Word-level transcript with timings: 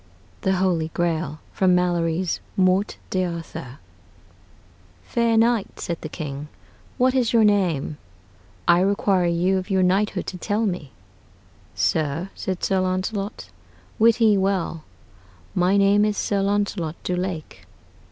THE 0.41 0.53
HOLY 0.53 0.87
GRAIL 0.95 1.41
From 1.53 1.75
Malory's 1.75 2.39
'Morte 2.57 2.97
d'Arthur' 3.11 3.77
"Faire 5.03 5.37
knight," 5.37 5.79
said 5.79 5.99
the 6.01 6.09
King, 6.09 6.47
"what 6.97 7.13
is 7.13 7.33
your 7.33 7.43
name? 7.43 7.99
I 8.67 8.79
require 8.79 9.27
you 9.27 9.59
of 9.59 9.69
your 9.69 9.83
knighthood 9.83 10.25
to 10.25 10.39
tell 10.39 10.65
me." 10.65 10.91
"Sir," 11.75 12.31
said 12.33 12.63
Sir 12.63 12.79
Launcelot, 12.79 13.51
"wit 13.99 14.19
ye 14.19 14.39
well, 14.39 14.83
my 15.53 15.77
name 15.77 16.03
is 16.03 16.17
Sir 16.17 16.41
Launcelot 16.41 16.95
du 17.03 17.15
Lake." 17.15 17.67